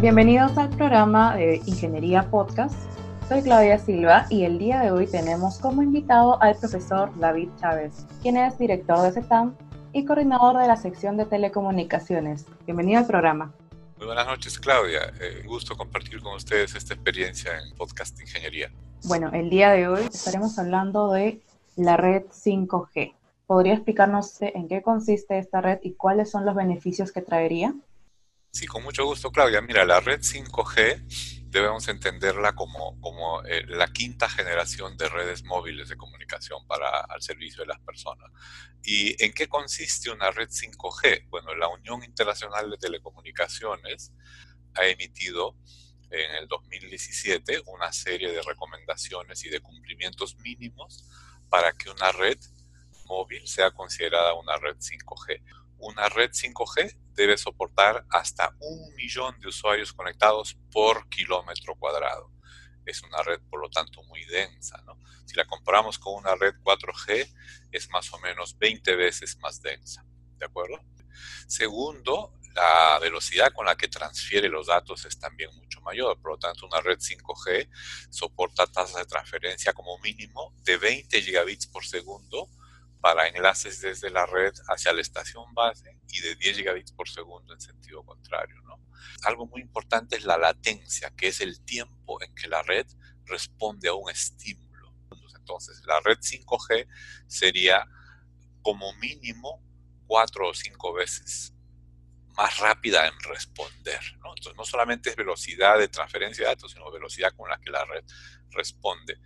[0.00, 2.76] Bienvenidos al programa de Ingeniería Podcast.
[3.28, 8.06] Soy Claudia Silva y el día de hoy tenemos como invitado al profesor David Chávez,
[8.22, 9.56] quien es director de CETAM
[9.92, 12.46] y coordinador de la sección de telecomunicaciones.
[12.64, 13.52] Bienvenido al programa.
[13.96, 15.00] Muy buenas noches, Claudia.
[15.20, 18.70] Eh, un gusto compartir con ustedes esta experiencia en podcast de ingeniería.
[19.02, 21.42] Bueno, el día de hoy estaremos hablando de
[21.74, 23.14] la red 5G.
[23.48, 27.74] ¿Podría explicarnos en qué consiste esta red y cuáles son los beneficios que traería?
[28.50, 29.60] Sí, con mucho gusto, Claudia.
[29.60, 31.04] Mira, la red 5G
[31.50, 37.22] debemos entenderla como, como eh, la quinta generación de redes móviles de comunicación para al
[37.22, 38.30] servicio de las personas.
[38.82, 41.28] ¿Y en qué consiste una red 5G?
[41.28, 44.12] Bueno, la Unión Internacional de Telecomunicaciones
[44.74, 45.56] ha emitido
[46.10, 51.06] en el 2017 una serie de recomendaciones y de cumplimientos mínimos
[51.50, 52.38] para que una red
[53.04, 55.42] móvil sea considerada una red 5G.
[55.78, 62.30] Una red 5G debe soportar hasta un millón de usuarios conectados por kilómetro cuadrado.
[62.86, 64.82] Es una red, por lo tanto, muy densa.
[65.26, 67.28] Si la comparamos con una red 4G,
[67.72, 70.06] es más o menos 20 veces más densa.
[70.38, 70.80] ¿De acuerdo?
[71.48, 76.20] Segundo, la velocidad con la que transfiere los datos es también mucho mayor.
[76.20, 77.68] Por lo tanto, una red 5G
[78.10, 82.48] soporta tasas de transferencia como mínimo de 20 gigabits por segundo
[83.00, 87.54] para enlaces desde la red hacia la estación base y de 10 gigabits por segundo
[87.54, 88.56] en sentido contrario.
[89.24, 92.86] Algo muy importante es la latencia, que es el tiempo en que la red
[93.26, 94.94] responde a un estímulo.
[95.36, 96.86] Entonces, la red 5G
[97.26, 97.84] sería
[98.62, 99.62] como mínimo
[100.06, 101.54] cuatro o cinco veces
[102.36, 104.00] más rápida en responder.
[104.14, 107.84] Entonces, no solamente es velocidad de transferencia de datos, sino velocidad con la que la
[107.84, 108.04] red
[108.50, 109.18] responde.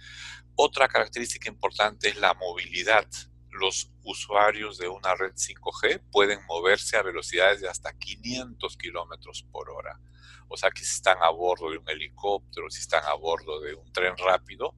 [0.55, 3.07] Otra característica importante es la movilidad
[3.53, 9.70] los usuarios de una red 5G pueden moverse a velocidades de hasta 500 kilómetros por
[9.70, 10.01] hora.
[10.48, 13.74] O sea que si están a bordo de un helicóptero, si están a bordo de
[13.74, 14.74] un tren rápido,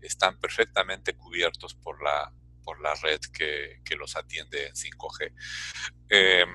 [0.00, 5.32] están perfectamente cubiertos por la, por la red que, los atiende en 5G.
[6.08, 6.48] Em,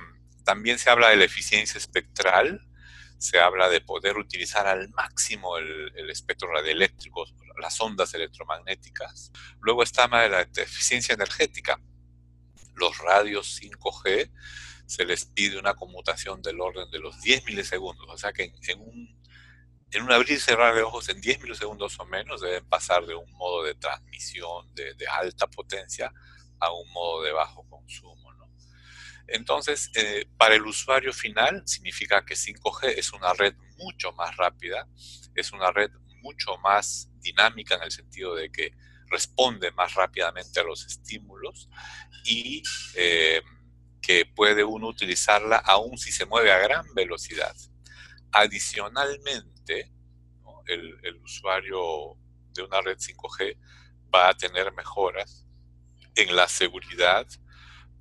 [0.44, 2.66] también se habla de la eficiencia espectral,
[3.19, 7.25] se habla de poder utilizar al máximo el, espectro radioeléctrico,
[7.62, 9.31] las ondas electromagnéticas.
[9.59, 11.80] Luego está la eficiencia energética.
[12.75, 14.31] Los radios 5G
[14.90, 18.80] se les pide una conmutación del orden de los 10 milisegundos, o sea que en,
[18.80, 19.22] un,
[19.91, 23.13] en un abrir y cerrar de ojos en 10 milisegundos o menos deben pasar de
[23.13, 26.12] un modo de transmisión de, alta potencia
[26.59, 28.28] a un modo de bajo consumo.
[29.31, 34.88] Entonces, eh, para el usuario final significa que 5G es una red mucho más rápida,
[35.35, 35.91] es una red
[36.22, 38.73] mucho más dinámica en el sentido de que
[39.07, 41.69] responde más rápidamente a los estímulos
[42.23, 42.62] y
[42.95, 43.41] eh,
[44.01, 47.56] que puede uno utilizarla aún si se mueve a gran velocidad.
[48.31, 49.91] Adicionalmente,
[50.68, 52.16] el, usuario
[52.53, 53.57] de una red 5G
[54.13, 55.45] va a tener mejoras
[56.16, 57.28] en la seguridad,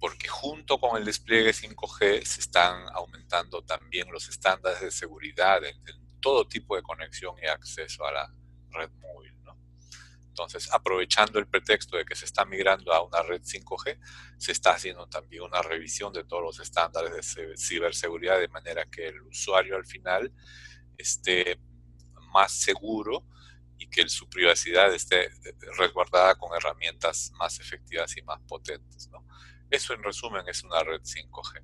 [0.00, 5.76] porque junto con el despliegue 5G se están aumentando también los estándares de seguridad en,
[6.20, 8.34] todo tipo de conexión y acceso a la
[8.70, 9.28] red móvil.
[10.38, 13.98] Entonces, aprovechando el pretexto de que se está migrando a una red 5G,
[14.38, 19.08] se está haciendo también una revisión de todos los estándares de ciberseguridad de manera que
[19.08, 20.32] el usuario al final
[20.96, 21.58] esté
[22.32, 23.26] más seguro
[23.78, 25.28] y que su privacidad esté
[25.76, 29.10] resguardada con herramientas más efectivas y más potentes.
[29.70, 31.62] Eso en resumen es una red 5G.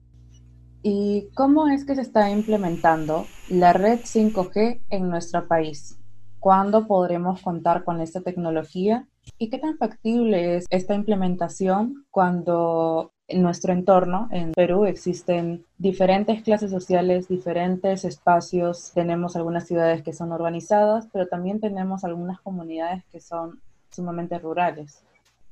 [0.83, 5.99] ¿Y cómo es que se está implementando la red 5G en nuestro país?
[6.39, 9.09] ¿Cuándo podremos contar con esta tecnología?
[9.39, 16.43] ¿Y qué tan factible es esta implementación cuando en nuestro entorno, en Perú, existen diferentes
[16.43, 18.93] clases sociales, diferentes espacios?
[18.93, 25.03] Tenemos algunas ciudades que son urbanizadas, pero también tenemos algunas comunidades que son sumamente rurales.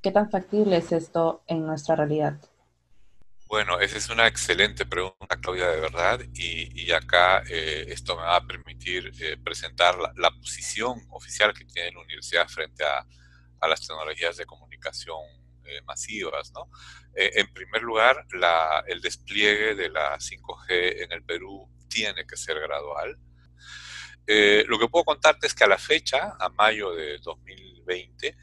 [0.02, 2.34] ¿Qué tan factible es esto en nuestra realidad?
[3.46, 8.36] Bueno, esa es una excelente pregunta, Claudia, de verdad, y, acá eh, esto me va
[8.36, 13.06] a permitir eh, presentar la, posición oficial que tiene la universidad frente a,
[13.68, 15.20] las tecnologías de comunicación
[15.66, 16.50] eh, masivas.
[16.52, 16.68] ¿no?
[17.14, 18.26] en primer lugar,
[18.88, 23.16] el despliegue de la 5G en el Perú tiene que ser gradual.
[24.26, 28.36] lo que puedo contarte es que a la fecha, a mayo de 2020,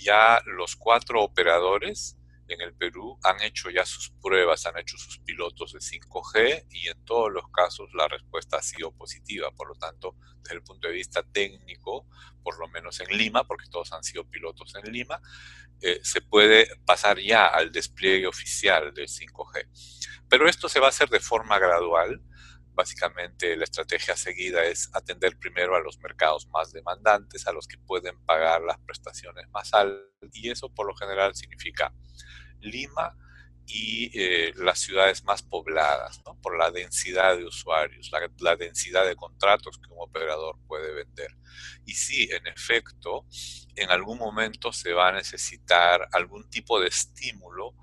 [0.00, 2.16] ya los cuatro operadores
[2.48, 6.88] en el Perú han hecho ya sus pruebas, han hecho sus pilotos de 5G y
[6.88, 9.50] en todos los casos la respuesta ha sido positiva.
[9.52, 12.06] Por lo tanto, desde el punto de vista técnico,
[12.42, 15.20] por lo menos en Lima, porque todos han sido pilotos en Lima,
[15.80, 19.68] eh, se puede pasar ya al despliegue oficial del 5G.
[20.28, 22.20] Pero esto se va a hacer de forma gradual.
[22.74, 27.78] Básicamente la estrategia seguida es atender primero a los mercados más demandantes, a los que
[27.78, 31.92] pueden pagar las prestaciones más altas, y eso por lo general significa
[32.60, 33.16] Lima
[33.66, 39.14] y eh, las ciudades más pobladas, por la densidad de usuarios, la, la, densidad de
[39.14, 41.36] contratos que un operador puede vender.
[41.86, 43.26] Y sí, en efecto,
[43.76, 47.74] en algún momento se va a necesitar algún tipo de estímulo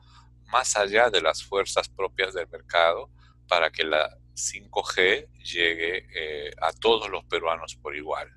[0.47, 3.09] más allá de las fuerzas propias del mercado
[3.47, 8.31] para que la 5G llegue eh, a todos los peruanos por igual.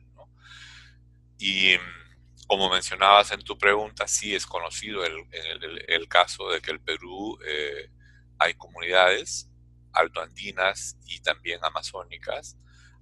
[1.38, 6.80] Y mm, como mencionabas en tu pregunta, sí es conocido el, caso de que el
[6.80, 7.88] Perú eh,
[8.38, 9.48] hay comunidades
[9.92, 12.56] altoandinas y también amazónicas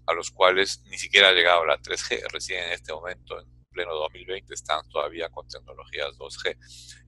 [0.06, 2.30] a los cuales ni siquiera ha llegado la 3G.
[2.30, 6.56] Recién en este momento, en pleno 2020, están todavía con tecnologías 2G.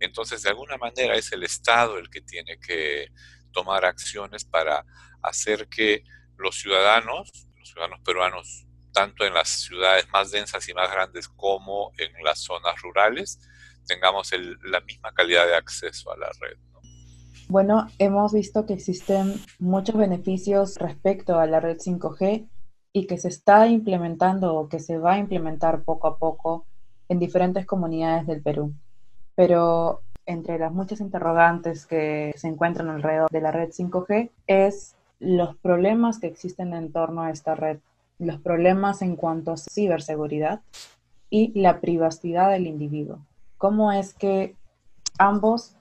[0.00, 3.08] Entonces, de alguna manera es el Estado el que tiene que
[3.52, 4.84] tomar acciones para
[5.22, 6.04] hacer que
[6.36, 11.92] los ciudadanos, los ciudadanos peruanos, tanto en las ciudades más densas y más grandes como
[11.98, 13.38] en las zonas rurales,
[13.86, 14.30] tengamos
[14.62, 16.56] la misma calidad de acceso a la red.
[17.48, 22.48] Bueno, hemos visto que existen muchos beneficios respecto a la red 5G
[22.92, 26.66] y que se está implementando o que se va a implementar poco a poco
[27.08, 28.72] en diferentes comunidades del Perú.
[29.34, 35.54] Pero entre las muchas interrogantes que se encuentran alrededor de la red 5G es los
[35.56, 37.78] problemas que existen en torno a esta red,
[38.18, 40.60] los problemas en cuanto a ciberseguridad
[41.28, 43.20] y la privacidad del individuo.
[43.56, 44.56] ¿Cómo es que
[45.18, 45.76] ambos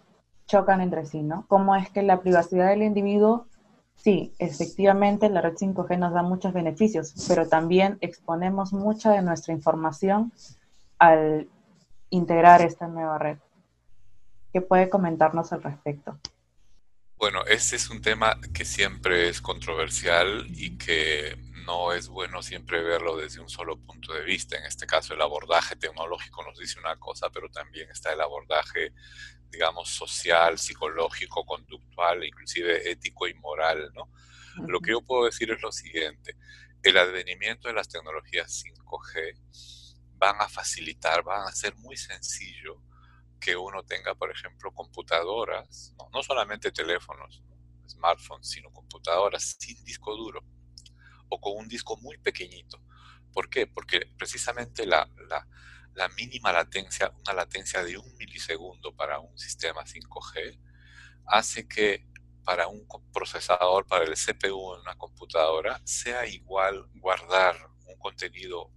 [0.46, 1.46] chocan entre sí, ¿no?
[1.48, 3.48] ¿Cómo es que la privacidad del individuo,
[3.96, 9.54] sí, efectivamente la red 5G nos da muchos beneficios, pero también exponemos mucha de nuestra
[9.54, 10.34] información
[10.98, 11.48] al
[12.10, 13.38] integrar esta nueva red?
[14.52, 16.18] ¿Qué puede comentarnos al respecto?
[17.20, 21.36] Bueno, este es un tema que siempre es controversial y que
[21.66, 24.56] no es bueno siempre verlo desde un solo punto de vista.
[24.58, 28.94] En este caso, el abordaje tecnológico nos dice una cosa, pero también está el abordaje,
[29.50, 34.10] digamos, social, psicológico, conductual, inclusive ético y moral, ¿no?
[34.70, 36.38] Lo que yo puedo decir es lo siguiente.
[36.82, 39.36] El advenimiento de las tecnologías 5G
[40.14, 42.82] van a facilitar, van a ser muy sencillo
[43.40, 47.44] que uno tenga, por ejemplo, computadoras, no, solamente teléfonos,
[47.88, 50.44] smartphones, sino computadoras sin disco duro
[51.30, 52.82] o con un disco muy pequeñito.
[53.34, 53.68] ¿Por qué?
[53.68, 55.10] Porque precisamente la,
[55.94, 60.60] la, mínima latencia, una latencia de un milisegundo para un sistema 5G,
[61.28, 62.08] hace que
[62.44, 67.56] para un procesador, para el CPU en una computadora, sea igual guardar
[67.86, 68.72] un contenido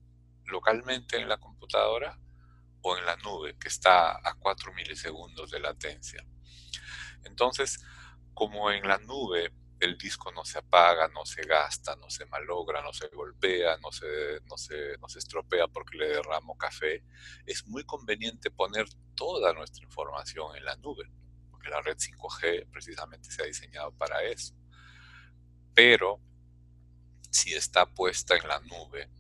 [0.45, 2.19] localmente en la computadora
[2.83, 6.25] o en la nube, que está a 4 milisegundos de latencia.
[7.25, 7.85] Entonces,
[8.35, 9.53] como en la nube
[9.83, 13.91] el disco no se apaga, no se gasta, no se malogra, no se golpea, no
[13.91, 17.05] se, no se, no se estropea porque le derramo café,
[17.47, 18.87] es muy conveniente poner
[19.17, 21.11] toda nuestra información en la nube,
[21.51, 24.55] porque la red 5G precisamente se ha diseñado para eso.
[25.75, 26.21] Pero
[27.31, 29.11] si está puesta en la nube,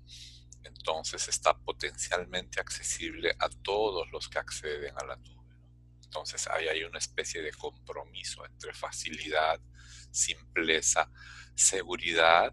[0.64, 5.56] entonces está potencialmente accesible a todos los que acceden a la nube.
[6.05, 9.61] Entonces ahí hay una especie de compromiso entre facilidad,
[10.11, 11.11] simpleza,
[11.54, 12.52] seguridad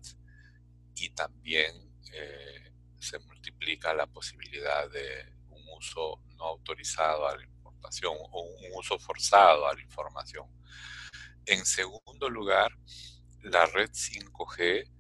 [0.96, 8.16] y también eh, se multiplica la posibilidad de un uso no autorizado a la información
[8.32, 10.48] o un uso forzado a la información.
[11.46, 12.72] En segundo lugar,
[13.42, 14.99] la red 5G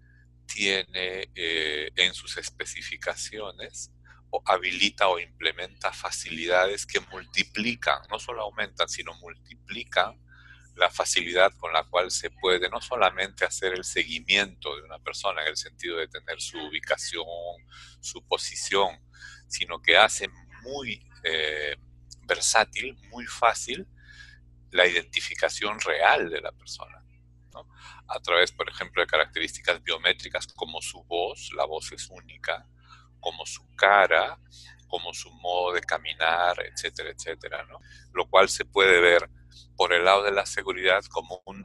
[0.53, 3.91] tiene eh, en sus especificaciones
[4.32, 10.20] o habilita o implementa facilidades que multiplican, no solo aumentan, sino multiplican
[10.75, 15.41] la facilidad con la cual se puede no solamente hacer el seguimiento de una persona
[15.41, 17.25] en el sentido de tener su ubicación,
[18.00, 18.98] su posición,
[19.48, 20.29] sino que hace
[20.62, 21.75] muy eh,
[22.24, 23.88] versátil, muy fácil
[24.72, 26.99] la identificación real de la persona
[28.10, 32.68] a través, por ejemplo, de características biométricas como su voz, la voz es única,
[33.20, 34.39] como su cara,
[34.88, 37.80] como su modo de caminar, etcétera, etcétera, ¿no?
[38.13, 39.30] Lo cual se puede ver
[39.78, 41.63] por el lado de la seguridad como un,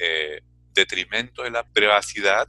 [0.00, 0.40] eh,
[0.72, 2.48] detrimento de la privacidad,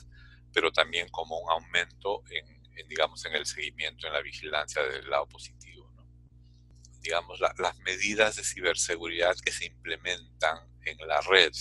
[0.53, 5.27] pero también como un aumento en, digamos, en el seguimiento, en la vigilancia del lado
[5.27, 5.91] positivo.
[5.95, 6.07] ¿no?
[7.01, 11.51] Digamos, las medidas de ciberseguridad que se implementan en la red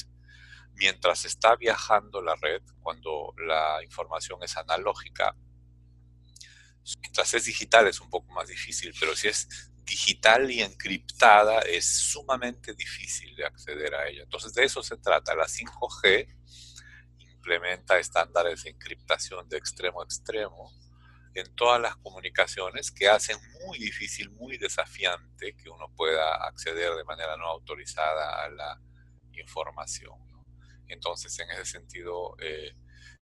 [0.75, 5.37] mientras está viajando la red, cuando la información es analógica,
[7.01, 9.49] mientras es digital es un poco más difícil, pero si es
[9.85, 14.23] digital y encriptada es sumamente difícil de acceder a ella.
[14.23, 15.35] Entonces de eso se trata.
[15.35, 16.27] La 5G
[17.19, 20.73] implementa estándares de encriptación de extremo a extremo
[21.35, 27.05] en todas las comunicaciones que hacen muy difícil, muy desafiante que uno pueda acceder de
[27.05, 28.81] manera no autorizada a la
[29.33, 30.32] información.
[30.93, 32.75] Entonces, en ese sentido, eh,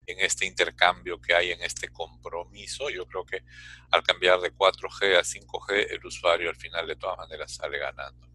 [0.07, 3.43] en este intercambio que hay, en este compromiso, yo creo que
[3.91, 8.27] al cambiar de 4G a 5G, el usuario al final de todas maneras sale ganando.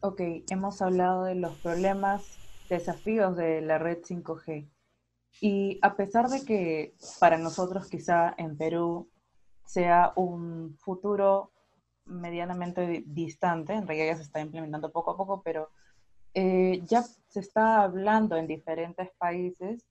[0.00, 0.20] Ok,
[0.50, 4.68] hemos hablado de los problemas, desafíos de la red 5G.
[5.40, 9.10] Y a pesar de que para nosotros quizá en Perú
[9.64, 11.52] sea un futuro
[12.04, 15.70] medianamente distante, en realidad ya se está implementando poco a poco, pero
[16.34, 19.84] eh, ya se está hablando en diferentes países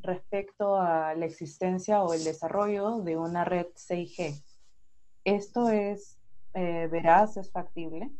[0.00, 4.42] respecto a la existencia o el desarrollo de una red 6G.
[5.24, 6.18] ¿Esto es
[6.54, 8.10] eh, veraz, es factible?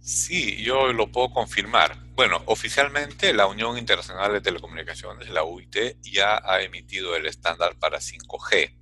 [0.00, 1.96] Sí, yo lo puedo confirmar.
[2.14, 7.98] Bueno, oficialmente la Unión Internacional de Telecomunicaciones, la UIT, ya ha emitido el estándar para
[7.98, 8.76] 5G.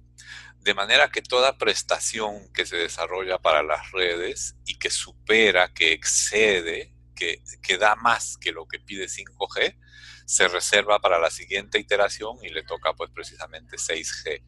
[0.58, 5.92] De manera que toda prestación que se desarrolla para las redes y que supera, que
[5.92, 9.76] excede, que, da más que lo que pide 5G,
[10.24, 14.42] se reserva para la siguiente iteración y le toca pues precisamente 6G.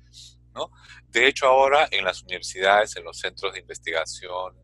[0.55, 0.71] ¿no?
[1.09, 4.55] De hecho, ahora en las universidades, en los centros de investigación,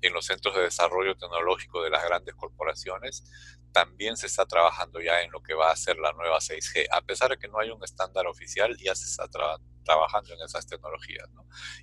[0.00, 3.24] en los centros de desarrollo tecnológico de las grandes corporaciones,
[3.72, 6.86] también se está trabajando ya en lo que va a ser la nueva 6G.
[6.90, 9.28] A pesar de que no hay un estándar oficial, ya se está
[9.84, 11.28] trabajando en esas tecnologías.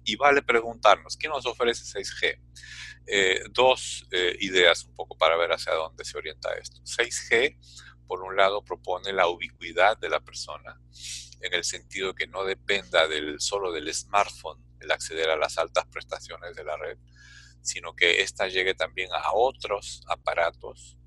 [0.03, 2.39] Y vale preguntarnos, ¿qué nos ofrece 6G?
[3.05, 6.81] Eh, dos eh, ideas un poco para ver hacia dónde se orienta esto.
[6.81, 7.57] 6G,
[8.07, 10.79] por un lado, propone la ubicuidad de la persona,
[11.41, 15.85] en el sentido que no dependa del, solo del smartphone el acceder a las altas
[15.87, 16.97] prestaciones de la red,
[17.63, 20.97] sino que ésta llegue también a otros aparatos,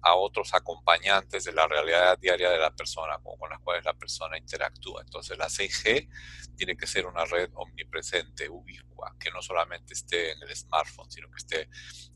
[0.00, 4.38] a otros acompañantes de la realidad diaria de la persona, con las cuales la persona
[4.38, 5.02] interactúa.
[5.02, 6.08] Entonces la 6G
[6.56, 11.28] tiene que ser una red omnipresente, ubicua, que no solamente esté en el smartphone, sino
[11.30, 11.68] que esté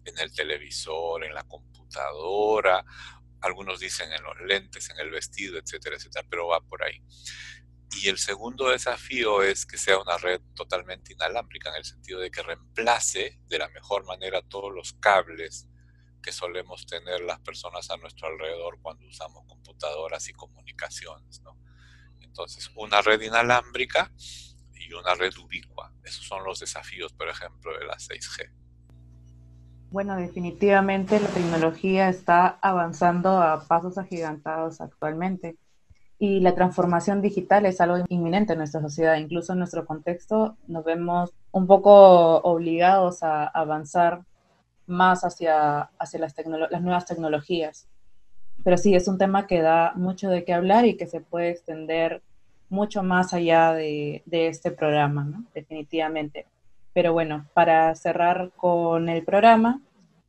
[0.05, 2.85] en el televisor, en la computadora,
[3.41, 7.01] algunos dicen en los lentes, en el vestido, etcétera, etcétera, pero va por ahí.
[7.91, 12.31] Y el segundo desafío es que sea una red totalmente inalámbrica, en el sentido de
[12.31, 15.69] que reemplace de la mejor manera todos los cables
[16.23, 21.43] que solemos tener las personas a nuestro alrededor cuando usamos computadoras y comunicaciones.
[22.21, 24.13] Entonces, una red inalámbrica
[24.75, 25.93] y una red ubicua.
[26.05, 28.53] Esos son los desafíos, por ejemplo, de la 6G.
[29.91, 35.57] Bueno, definitivamente la tecnología está avanzando a pasos agigantados actualmente
[36.19, 39.17] y la transformación digital es algo inminente en nuestra sociedad.
[39.17, 44.23] Incluso en nuestro contexto nos vemos un poco obligados a avanzar
[44.87, 46.35] más hacia, hacia las,
[46.71, 47.87] las nuevas tecnologías.
[48.65, 51.51] Pero sí, es un tema que da mucho de qué hablar y que se puede
[51.51, 52.23] extender
[52.69, 55.45] mucho más allá de, de este programa, ¿no?
[55.55, 56.47] definitivamente.
[56.93, 59.81] Pero bueno, para cerrar con el programa,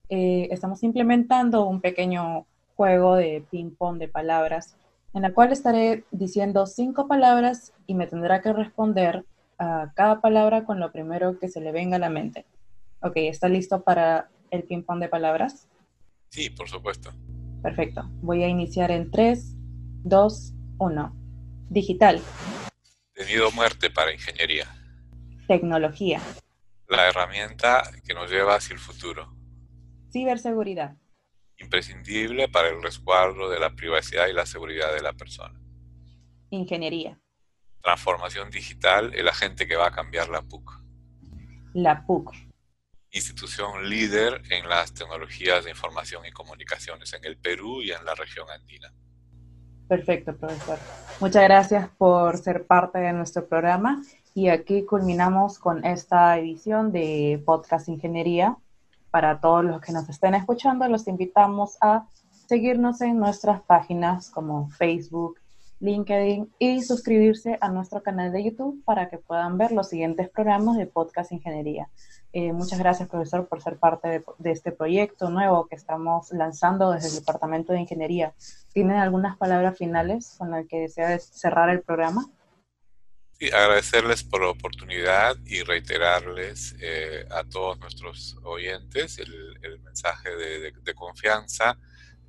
[0.10, 4.76] eh, estamos implementando un pequeño juego de ping-pong de palabras
[5.14, 9.26] en la cual estaré diciendo cinco palabras y me tendrá que responder
[9.58, 12.46] a cada palabra con lo primero que se le venga a la mente.
[13.02, 15.68] Ok, ¿está listo para el ping-pong de palabras?
[16.30, 17.12] Sí, por supuesto.
[17.62, 18.04] Perfecto.
[18.22, 19.56] Voy a iniciar en 3,
[20.04, 21.16] 2, 1.
[21.70, 22.22] Digital.
[23.14, 24.66] Tenido muerte para ingeniería.
[25.48, 26.22] Tecnología.
[26.88, 29.36] La herramienta que nos lleva hacia el futuro.
[30.12, 30.96] Ciberseguridad
[31.60, 35.60] imprescindible para el resguardo de la privacidad y la seguridad de la persona.
[36.50, 37.20] Ingeniería.
[37.82, 40.72] Transformación digital, el agente que va a cambiar la PUC.
[41.74, 42.34] La PUC.
[43.12, 48.16] Institución líder en las tecnologías de información y comunicaciones en el Perú y en la
[48.16, 48.94] región andina.
[49.88, 50.78] Perfecto, profesor.
[51.20, 54.04] Muchas gracias por ser parte de nuestro programa
[54.36, 58.56] y aquí culminamos con esta edición de Podcast Ingeniería
[59.12, 62.06] para todos los que nos estén escuchando, los invitamos a
[62.48, 65.40] seguirnos en nuestras páginas como Facebook,
[65.80, 70.78] LinkedIn y suscribirse a nuestro canal de YouTube para que puedan ver los siguientes programas
[70.78, 71.90] de Podcast Ingeniería.
[72.32, 77.10] Eh, muchas gracias, profesor, por ser parte de, este proyecto nuevo que estamos lanzando desde
[77.10, 78.34] el Departamento de Ingeniería.
[78.74, 82.30] ¿Tienen algunas palabras finales con las que desea cerrar el programa?
[83.48, 91.78] Agradecerles por la oportunidad y reiterarles eh, a todos nuestros oyentes el, mensaje de, confianza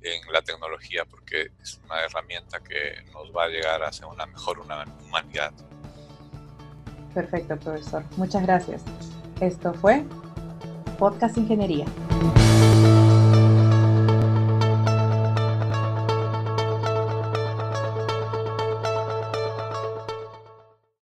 [0.01, 4.59] en la tecnología, porque es una herramienta que nos va a llegar hacia una mejor
[4.59, 5.53] humanidad.
[7.13, 8.03] Perfecto, profesor.
[8.17, 8.83] Muchas gracias.
[9.39, 10.03] Esto fue
[10.97, 11.85] Podcast Ingeniería.